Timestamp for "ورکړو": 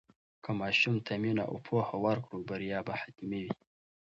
2.05-2.45